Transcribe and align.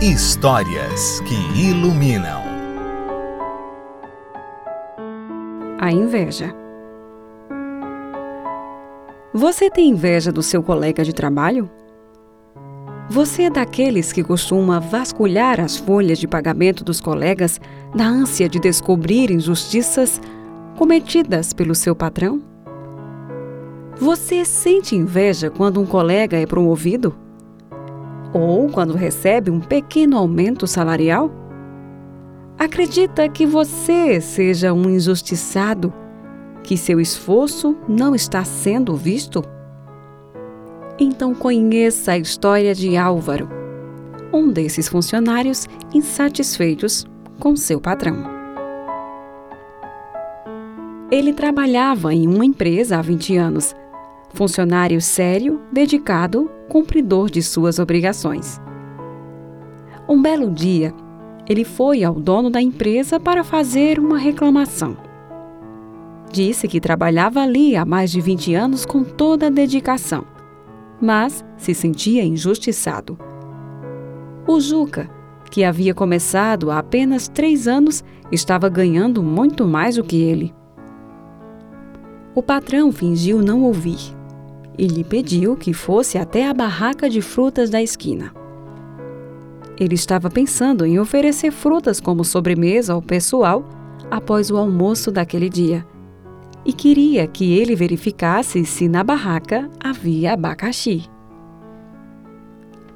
Histórias 0.00 1.18
que 1.22 1.34
iluminam. 1.60 2.40
A 5.80 5.90
inveja. 5.90 6.54
Você 9.34 9.68
tem 9.68 9.88
inveja 9.88 10.30
do 10.30 10.40
seu 10.40 10.62
colega 10.62 11.02
de 11.02 11.12
trabalho? 11.12 11.68
Você 13.10 13.42
é 13.42 13.50
daqueles 13.50 14.12
que 14.12 14.22
costuma 14.22 14.78
vasculhar 14.78 15.58
as 15.58 15.76
folhas 15.76 16.20
de 16.20 16.28
pagamento 16.28 16.84
dos 16.84 17.00
colegas 17.00 17.60
na 17.92 18.06
ânsia 18.06 18.48
de 18.48 18.60
descobrir 18.60 19.32
injustiças 19.32 20.20
cometidas 20.76 21.52
pelo 21.52 21.74
seu 21.74 21.96
patrão? 21.96 22.40
Você 23.96 24.44
sente 24.44 24.94
inveja 24.94 25.50
quando 25.50 25.80
um 25.80 25.86
colega 25.86 26.36
é 26.36 26.46
promovido? 26.46 27.26
Ou 28.32 28.68
quando 28.68 28.94
recebe 28.94 29.50
um 29.50 29.60
pequeno 29.60 30.16
aumento 30.16 30.66
salarial? 30.66 31.30
Acredita 32.58 33.28
que 33.28 33.46
você 33.46 34.20
seja 34.20 34.72
um 34.72 34.90
injustiçado, 34.90 35.92
que 36.62 36.76
seu 36.76 37.00
esforço 37.00 37.76
não 37.88 38.14
está 38.14 38.44
sendo 38.44 38.96
visto? 38.96 39.42
Então 40.98 41.34
conheça 41.34 42.12
a 42.12 42.18
história 42.18 42.74
de 42.74 42.96
Álvaro, 42.96 43.48
um 44.32 44.50
desses 44.50 44.88
funcionários 44.88 45.66
insatisfeitos 45.94 47.06
com 47.38 47.54
seu 47.54 47.80
patrão. 47.80 48.38
Ele 51.10 51.32
trabalhava 51.32 52.12
em 52.12 52.26
uma 52.26 52.44
empresa 52.44 52.98
há 52.98 53.02
20 53.02 53.36
anos 53.36 53.74
funcionário 54.34 55.00
sério, 55.00 55.60
dedicado, 55.72 56.50
cumpridor 56.68 57.30
de 57.30 57.42
suas 57.42 57.78
obrigações. 57.78 58.60
Um 60.08 60.20
belo 60.20 60.50
dia, 60.50 60.94
ele 61.48 61.64
foi 61.64 62.04
ao 62.04 62.14
dono 62.14 62.50
da 62.50 62.60
empresa 62.60 63.18
para 63.18 63.42
fazer 63.42 63.98
uma 63.98 64.18
reclamação. 64.18 64.96
Disse 66.30 66.68
que 66.68 66.80
trabalhava 66.80 67.40
ali 67.40 67.74
há 67.74 67.84
mais 67.84 68.10
de 68.10 68.20
20 68.20 68.54
anos 68.54 68.84
com 68.84 69.02
toda 69.02 69.46
a 69.46 69.50
dedicação, 69.50 70.24
mas 71.00 71.44
se 71.56 71.72
sentia 71.74 72.22
injustiçado. 72.22 73.18
O 74.46 74.60
Juca, 74.60 75.08
que 75.50 75.64
havia 75.64 75.94
começado 75.94 76.70
há 76.70 76.78
apenas 76.78 77.28
três 77.28 77.66
anos, 77.66 78.04
estava 78.30 78.68
ganhando 78.68 79.22
muito 79.22 79.66
mais 79.66 79.96
do 79.96 80.04
que 80.04 80.16
ele. 80.16 80.54
O 82.34 82.42
patrão 82.42 82.92
fingiu 82.92 83.42
não 83.42 83.62
ouvir 83.62 84.17
e 84.78 84.86
lhe 84.86 85.02
pediu 85.02 85.56
que 85.56 85.74
fosse 85.74 86.16
até 86.16 86.48
a 86.48 86.54
barraca 86.54 87.10
de 87.10 87.20
frutas 87.20 87.68
da 87.68 87.82
esquina. 87.82 88.32
Ele 89.78 89.94
estava 89.94 90.30
pensando 90.30 90.86
em 90.86 90.98
oferecer 90.98 91.50
frutas 91.50 92.00
como 92.00 92.24
sobremesa 92.24 92.92
ao 92.92 93.02
pessoal 93.02 93.64
após 94.10 94.50
o 94.50 94.56
almoço 94.56 95.10
daquele 95.10 95.48
dia 95.48 95.84
e 96.64 96.72
queria 96.72 97.26
que 97.26 97.58
ele 97.58 97.74
verificasse 97.74 98.64
se 98.64 98.88
na 98.88 99.02
barraca 99.02 99.68
havia 99.82 100.34
abacaxi. 100.34 101.04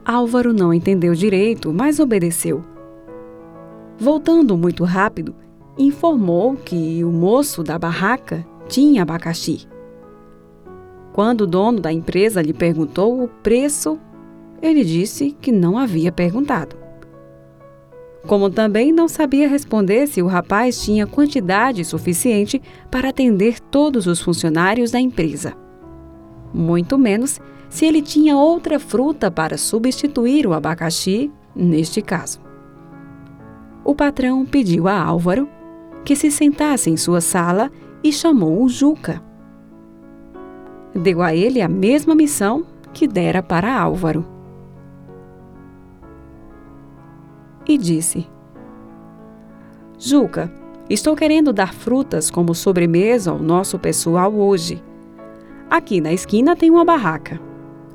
Álvaro 0.05 0.53
não 0.53 0.75
entendeu 0.75 1.15
direito, 1.15 1.73
mas 1.73 2.01
obedeceu. 2.01 2.65
Voltando 3.99 4.59
muito 4.59 4.83
rápido, 4.85 5.35
informou 5.79 6.57
que 6.57 7.05
o 7.05 7.11
moço 7.11 7.63
da 7.63 7.79
barraca 7.79 8.45
tinha 8.69 9.03
abacaxi 9.03 9.72
quando 11.13 11.43
o 11.43 11.47
dono 11.47 11.79
da 11.79 11.93
empresa 11.93 12.41
lhe 12.41 12.55
perguntou 12.55 13.23
o 13.23 13.29
preço, 13.29 13.99
ele 14.63 14.83
disse 14.83 15.37
que 15.41 15.53
não 15.53 15.77
havia 15.77 16.11
perguntado. 16.11 16.77
Como 18.27 18.49
também 18.49 18.93
não 18.93 19.09
sabia 19.09 19.49
responder 19.49 20.07
se 20.07 20.23
o 20.23 20.27
rapaz 20.27 20.81
tinha 20.81 21.07
quantidade 21.07 21.85
suficiente 21.85 22.63
para 22.91 23.09
atender 23.09 23.61
todos 23.61 24.07
os 24.07 24.21
funcionários 24.21 24.93
da 24.93 25.01
empresa. 25.01 25.55
Muito 26.55 26.97
menos 26.97 27.41
se 27.69 27.85
ele 27.85 28.01
tinha 28.01 28.37
outra 28.37 28.79
fruta 28.79 29.31
para 29.31 29.59
substituir 29.59 30.47
o 30.47 30.53
abacaxi, 30.53 31.31
neste 31.55 32.01
caso. 32.01 32.41
O 33.85 33.95
patrão 33.95 34.47
pediu 34.47 34.87
a 34.87 35.03
Álvaro 35.03 35.49
que 36.05 36.15
se 36.15 36.31
sentasse 36.31 36.89
em 36.89 36.97
sua 36.97 37.21
sala 37.21 37.71
e 38.05 38.13
chamou 38.13 38.63
o 38.63 38.69
Juca 38.69 39.32
deu 40.95 41.23
a 41.23 41.35
ele 41.35 41.61
a 41.61 41.69
mesma 41.69 42.15
missão 42.15 42.65
que 42.93 43.07
dera 43.07 43.43
para 43.43 43.75
Álvaro. 43.75 44.25
E 47.67 47.79
disse: 47.79 48.27
Juca, 49.99 50.53
estou 50.91 51.15
querendo 51.15 51.53
dar 51.53 51.73
frutas 51.73 52.31
como 52.31 52.55
sobremesa 52.55 53.31
ao 53.31 53.39
nosso 53.39 53.79
pessoal 53.79 54.35
hoje. 54.35 54.83
Aqui 55.71 56.01
na 56.01 56.13
esquina 56.13 56.55
tem 56.55 56.71
uma 56.71 56.85
barraca. 56.85 57.41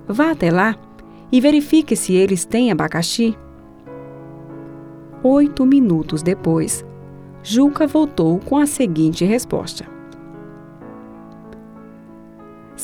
Vá 0.07 0.31
até 0.31 0.49
lá 0.49 0.75
e 1.31 1.41
verifique 1.41 1.95
se 1.95 2.13
eles 2.13 2.45
têm 2.45 2.71
abacaxi. 2.71 3.37
Oito 5.21 5.65
minutos 5.65 6.23
depois, 6.23 6.85
Juca 7.43 7.85
voltou 7.85 8.39
com 8.39 8.57
a 8.57 8.65
seguinte 8.65 9.25
resposta: 9.25 9.96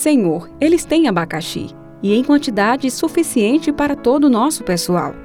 Senhor, 0.03 0.49
eles 0.59 0.83
têm 0.83 1.07
abacaxi 1.07 1.67
e 2.01 2.13
em 2.13 2.25
quantidade 2.25 2.91
suficiente 2.91 3.71
para 3.71 3.95
todo 3.95 4.25
o 4.25 4.29
nosso 4.29 4.61
pessoal. 4.61 5.15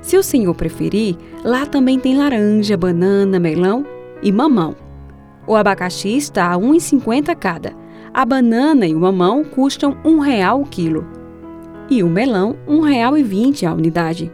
Se 0.00 0.16
o 0.16 0.22
senhor 0.22 0.54
preferir, 0.54 1.16
lá 1.42 1.66
também 1.66 1.98
tem 1.98 2.16
laranja, 2.16 2.76
banana, 2.76 3.40
melão 3.40 3.84
e 4.22 4.30
mamão. 4.30 4.76
O 5.44 5.56
abacaxi 5.56 6.16
está 6.16 6.52
a 6.52 6.54
R$ 6.54 6.62
1,50 6.62 7.34
cada. 7.34 7.72
A 8.14 8.24
banana 8.24 8.86
e 8.86 8.94
o 8.94 9.00
mamão 9.00 9.42
custam 9.42 9.96
um 10.04 10.20
real 10.20 10.60
o 10.60 10.66
quilo. 10.66 11.04
E 11.90 12.00
o 12.00 12.08
melão, 12.08 12.54
R$ 12.68 12.76
1,20 12.76 13.68
a 13.68 13.74
unidade. 13.74 14.32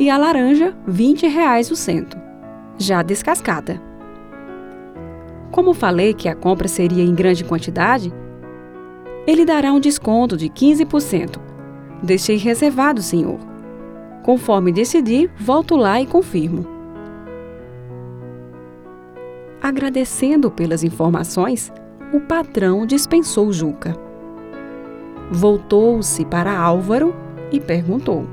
E 0.00 0.10
a 0.10 0.18
laranja, 0.18 0.76
20 0.84 1.28
reais 1.28 1.70
o 1.70 1.76
cento, 1.76 2.18
já 2.76 3.02
descascada. 3.02 3.80
Como 5.52 5.72
falei 5.72 6.12
que 6.12 6.28
a 6.28 6.34
compra 6.34 6.66
seria 6.66 7.04
em 7.04 7.14
grande 7.14 7.44
quantidade, 7.44 8.12
ele 9.26 9.44
dará 9.44 9.72
um 9.72 9.80
desconto 9.80 10.36
de 10.36 10.48
15%. 10.48 11.38
Deixei 12.02 12.36
reservado, 12.36 13.00
senhor. 13.00 13.38
Conforme 14.24 14.72
decidi, 14.72 15.30
volto 15.38 15.76
lá 15.76 16.00
e 16.00 16.06
confirmo. 16.06 16.66
Agradecendo 19.60 20.50
pelas 20.50 20.82
informações, 20.82 21.72
o 22.12 22.20
patrão 22.20 22.84
dispensou 22.84 23.52
Juca. 23.52 23.96
Voltou-se 25.30 26.24
para 26.24 26.56
Álvaro 26.56 27.14
e 27.52 27.60
perguntou: 27.60 28.26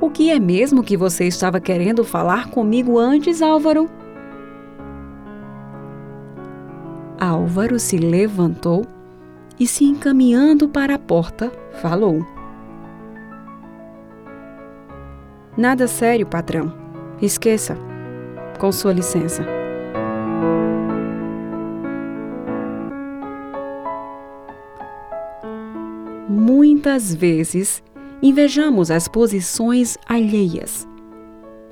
O 0.00 0.10
que 0.10 0.30
é 0.30 0.38
mesmo 0.40 0.82
que 0.82 0.96
você 0.96 1.26
estava 1.26 1.60
querendo 1.60 2.04
falar 2.04 2.50
comigo 2.50 2.98
antes, 2.98 3.40
Álvaro? 3.40 3.88
Álvaro 7.44 7.78
se 7.78 7.98
levantou 7.98 8.86
e, 9.60 9.66
se 9.66 9.84
encaminhando 9.84 10.66
para 10.66 10.94
a 10.94 10.98
porta, 10.98 11.52
falou: 11.74 12.26
Nada 15.54 15.86
sério, 15.86 16.26
patrão. 16.26 16.72
Esqueça. 17.20 17.76
Com 18.58 18.72
sua 18.72 18.94
licença. 18.94 19.44
Muitas 26.26 27.14
vezes 27.14 27.82
invejamos 28.22 28.90
as 28.90 29.06
posições 29.06 29.98
alheias, 30.08 30.88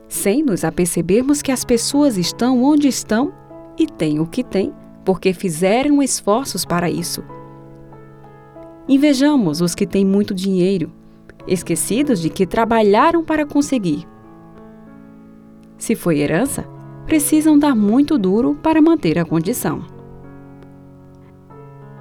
sem 0.07 0.43
nos 0.43 0.65
apercebermos 0.65 1.41
que 1.41 1.51
as 1.51 1.65
pessoas 1.65 2.19
estão 2.19 2.63
onde 2.63 2.89
estão 2.89 3.33
e 3.79 3.87
têm 3.87 4.21
o 4.21 4.27
que 4.27 4.45
têm 4.45 4.82
porque 5.05 5.33
fizeram 5.33 6.03
esforços 6.03 6.65
para 6.65 6.91
isso. 6.91 7.23
Invejamos 8.89 9.61
os 9.61 9.75
que 9.75 9.87
têm 9.87 10.05
muito 10.05 10.35
dinheiro, 10.35 10.91
esquecidos 11.47 12.21
de 12.21 12.29
que 12.29 12.47
trabalharam 12.47 13.25
para 13.25 13.47
conseguir. 13.47 14.07
Se 15.79 15.95
foi 15.95 16.19
herança, 16.19 16.65
precisam 17.07 17.59
dar 17.59 17.75
muito 17.75 18.17
duro 18.17 18.55
para 18.63 18.83
manter 18.83 19.19
a 19.19 19.25
condição. 19.25 19.85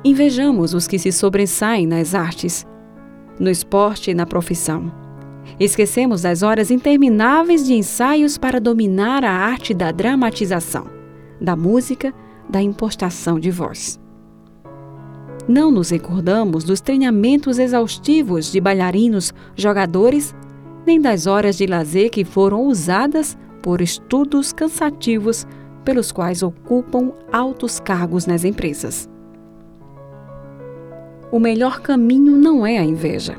Invejamos 0.03 0.73
os 0.73 0.87
que 0.87 0.97
se 0.97 1.11
sobressaem 1.11 1.85
nas 1.85 2.15
artes, 2.15 2.65
no 3.39 3.49
esporte 3.49 4.11
e 4.11 4.13
na 4.13 4.25
profissão. 4.25 4.91
Esquecemos 5.59 6.23
das 6.23 6.41
horas 6.43 6.71
intermináveis 6.71 7.65
de 7.65 7.73
ensaios 7.73 8.37
para 8.37 8.59
dominar 8.59 9.23
a 9.23 9.31
arte 9.31 9.73
da 9.73 9.91
dramatização, 9.91 10.87
da 11.39 11.55
música, 11.55 12.13
da 12.51 12.61
impostação 12.61 13.39
de 13.39 13.49
voz. 13.49 13.99
Não 15.47 15.71
nos 15.71 15.89
recordamos 15.89 16.63
dos 16.63 16.81
treinamentos 16.81 17.57
exaustivos 17.57 18.51
de 18.51 18.61
bailarinos, 18.61 19.33
jogadores 19.55 20.35
nem 20.85 20.99
das 20.99 21.27
horas 21.27 21.57
de 21.57 21.65
lazer 21.65 22.09
que 22.09 22.23
foram 22.23 22.67
usadas 22.67 23.37
por 23.61 23.81
estudos 23.81 24.51
cansativos 24.51 25.45
pelos 25.83 26.11
quais 26.11 26.43
ocupam 26.43 27.11
altos 27.31 27.79
cargos 27.79 28.25
nas 28.25 28.43
empresas. 28.43 29.09
O 31.31 31.39
melhor 31.39 31.79
caminho 31.79 32.37
não 32.37 32.65
é 32.65 32.77
a 32.77 32.83
inveja. 32.83 33.37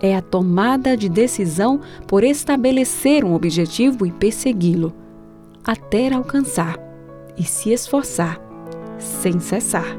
É 0.00 0.14
a 0.14 0.20
tomada 0.20 0.96
de 0.96 1.08
decisão 1.08 1.80
por 2.06 2.24
estabelecer 2.24 3.24
um 3.24 3.34
objetivo 3.34 4.04
e 4.04 4.10
persegui-lo, 4.10 4.92
até 5.64 6.12
alcançar 6.12 6.85
e 7.36 7.44
se 7.44 7.72
esforçar 7.72 8.40
sem 8.98 9.38
cessar. 9.40 9.96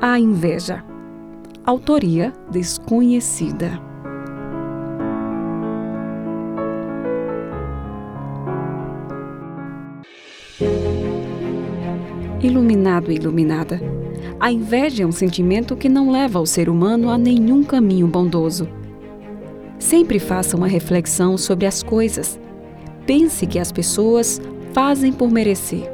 A 0.00 0.18
inveja. 0.18 0.84
Autoria 1.64 2.32
desconhecida. 2.50 3.80
Iluminado 12.40 13.10
e 13.10 13.16
iluminada. 13.16 13.80
A 14.38 14.52
inveja 14.52 15.02
é 15.02 15.06
um 15.06 15.10
sentimento 15.10 15.74
que 15.74 15.88
não 15.88 16.12
leva 16.12 16.38
o 16.38 16.46
ser 16.46 16.68
humano 16.68 17.10
a 17.10 17.18
nenhum 17.18 17.64
caminho 17.64 18.06
bondoso. 18.06 18.68
Sempre 19.78 20.18
faça 20.18 20.56
uma 20.56 20.68
reflexão 20.68 21.36
sobre 21.36 21.66
as 21.66 21.82
coisas. 21.82 22.38
Pense 23.06 23.46
que 23.46 23.58
as 23.58 23.70
pessoas 23.70 24.40
fazem 24.72 25.12
por 25.12 25.30
merecer. 25.30 25.90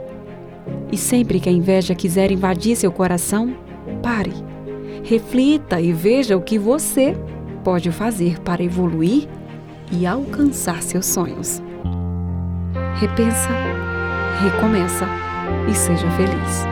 E 0.90 0.96
sempre 0.96 1.38
que 1.38 1.48
a 1.48 1.52
inveja 1.52 1.94
quiser 1.94 2.30
invadir 2.30 2.76
seu 2.76 2.90
coração, 2.90 3.54
pare. 4.02 4.32
Reflita 5.04 5.80
e 5.80 5.92
veja 5.92 6.36
o 6.36 6.42
que 6.42 6.58
você 6.58 7.16
pode 7.62 7.90
fazer 7.92 8.40
para 8.40 8.62
evoluir 8.62 9.28
e 9.90 10.06
alcançar 10.06 10.82
seus 10.82 11.06
sonhos. 11.06 11.62
Repensa, 12.98 13.48
recomeça 14.42 15.06
e 15.70 15.74
seja 15.74 16.10
feliz. 16.12 16.71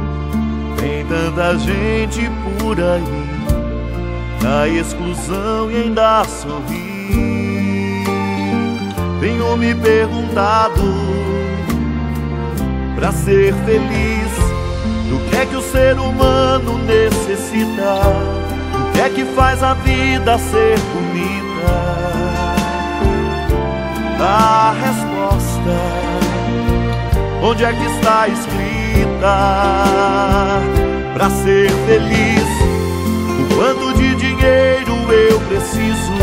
Tanta 1.11 1.59
gente 1.59 2.31
por 2.57 2.79
aí 2.79 3.41
na 4.41 4.65
exclusão 4.65 5.69
e 5.69 5.75
ainda 5.75 6.23
sorri. 6.23 8.05
Tenho 9.19 9.57
me 9.57 9.75
perguntado 9.75 10.81
para 12.95 13.11
ser 13.11 13.53
feliz 13.65 14.31
do 15.09 15.19
que 15.29 15.35
é 15.35 15.45
que 15.45 15.57
o 15.57 15.61
ser 15.61 15.99
humano 15.99 16.77
necessita, 16.85 17.99
do 18.71 18.91
que 18.93 19.01
é 19.01 19.09
que 19.09 19.25
faz 19.35 19.61
a 19.61 19.73
vida 19.73 20.37
ser 20.37 20.79
bonita 20.93 21.41
a 24.17 24.73
resposta. 24.79 25.75
Onde 27.43 27.65
é 27.65 27.73
que 27.73 27.83
está 27.83 28.29
escrita? 28.29 29.71
Para 31.21 31.29
ser 31.29 31.69
feliz, 31.85 32.47
o 33.39 33.55
quanto 33.55 33.93
de 33.93 34.15
dinheiro 34.15 34.91
eu 35.13 35.39
preciso? 35.41 36.13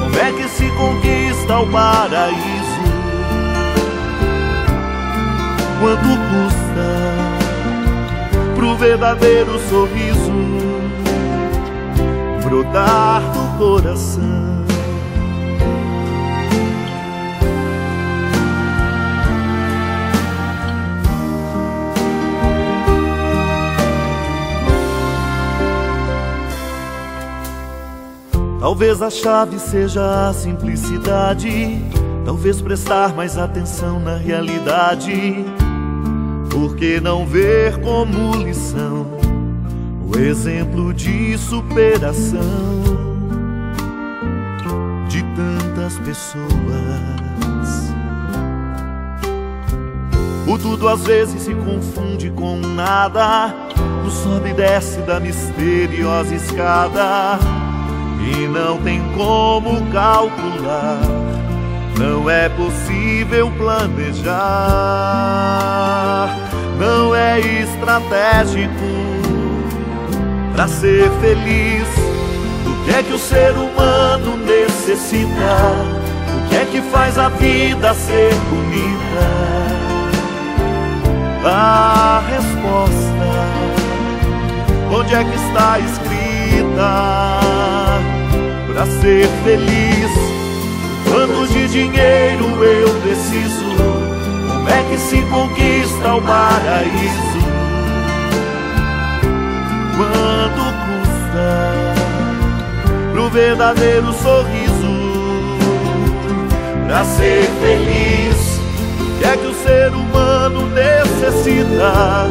Como 0.00 0.16
é 0.16 0.30
que 0.30 0.48
se 0.48 0.68
conquista 0.76 1.58
o 1.58 1.66
paraíso? 1.66 2.82
Quanto 5.80 6.06
custa 6.30 6.86
pro 8.54 8.76
verdadeiro 8.76 9.58
sorriso 9.68 10.32
brotar 12.44 13.22
do 13.22 13.58
coração? 13.58 14.61
Talvez 28.72 29.02
a 29.02 29.10
chave 29.10 29.58
seja 29.58 30.30
a 30.30 30.32
simplicidade, 30.32 31.78
talvez 32.24 32.62
prestar 32.62 33.14
mais 33.14 33.36
atenção 33.36 34.00
na 34.00 34.16
realidade. 34.16 35.44
Por 36.50 36.74
que 36.74 36.98
não 36.98 37.26
ver 37.26 37.78
como 37.82 38.34
lição 38.34 39.06
o 40.10 40.18
exemplo 40.18 40.94
de 40.94 41.36
superação 41.36 42.40
de 45.06 45.22
tantas 45.36 45.98
pessoas? 45.98 46.42
O 50.48 50.56
tudo 50.56 50.88
às 50.88 51.02
vezes 51.04 51.42
se 51.42 51.54
confunde 51.54 52.30
com 52.30 52.56
nada, 52.56 53.54
o 54.06 54.10
sobe 54.10 54.48
e 54.48 54.54
desce 54.54 55.00
da 55.02 55.20
misteriosa 55.20 56.34
escada 56.34 57.61
e 58.22 58.46
não 58.46 58.78
tem 58.78 59.02
como 59.16 59.84
calcular. 59.90 61.00
Não 61.98 62.28
é 62.28 62.48
possível 62.48 63.50
planejar, 63.52 64.32
não 66.78 67.14
é 67.14 67.38
estratégico 67.38 68.72
para 70.54 70.66
ser 70.68 71.10
feliz. 71.20 71.86
O 72.66 72.84
que 72.84 72.90
é 72.90 73.02
que 73.02 73.12
o 73.12 73.18
ser 73.18 73.52
humano 73.52 74.36
necessita? 74.38 75.30
O 76.36 76.48
que 76.48 76.56
é 76.56 76.64
que 76.64 76.80
faz 76.90 77.18
a 77.18 77.28
vida 77.28 77.94
ser 77.94 78.34
bonita? 78.50 79.52
A 81.44 82.22
resposta, 82.28 83.30
onde 84.90 85.14
é 85.14 85.24
que 85.24 85.36
está 85.36 85.78
escrita? 85.78 87.61
Para 88.82 88.90
ser 89.00 89.28
feliz. 89.44 90.10
Quanto 91.08 91.46
de 91.52 91.68
dinheiro 91.68 92.64
eu 92.64 92.88
preciso? 93.00 93.64
Como 94.48 94.68
é 94.68 94.82
que 94.90 94.98
se 94.98 95.22
conquista 95.22 96.14
o 96.14 96.22
paraíso? 96.22 97.42
Quanto 99.96 100.64
custa 100.82 101.94
pro 103.12 103.30
verdadeiro 103.30 104.12
sorriso? 104.14 105.02
Para 106.86 107.04
ser 107.04 107.48
feliz, 107.62 108.60
o 108.98 109.18
que 109.18 109.24
é 109.24 109.36
que 109.36 109.46
o 109.46 109.54
ser 109.54 109.92
humano 109.92 110.68
necessita? 110.70 112.26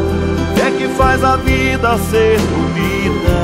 O 0.52 0.54
que 0.54 0.62
é 0.62 0.72
que 0.78 0.88
faz 0.96 1.24
a 1.24 1.38
vida 1.38 1.98
ser 2.10 2.38
bonita? 2.40 3.41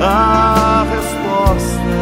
A 0.00 0.84
resposta. 0.90 1.96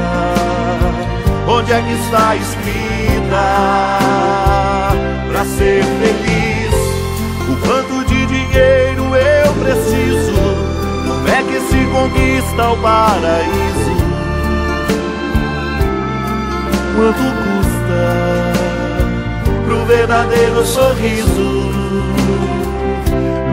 Onde 1.47 1.73
é 1.73 1.83
que 1.83 1.93
está 1.93 2.37
escrita 2.37 3.45
para 5.29 5.45
ser 5.45 5.85
feliz? 5.85 6.75
O 7.49 7.57
quanto 7.67 8.05
de 8.07 8.27
dinheiro 8.27 9.05
eu 9.15 9.53
preciso? 9.55 10.33
Como 11.07 11.29
é 11.29 11.43
que 11.43 11.61
se 11.61 11.87
conquista 11.93 12.71
o 12.71 12.77
paraíso? 12.79 13.95
Quanto 16.97 17.25
custa 17.45 18.03
pro 19.67 19.85
verdadeiro 19.87 20.65
sorriso 20.65 21.73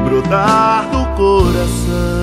brotar 0.06 0.88
do 0.92 1.06
coração? 1.16 2.21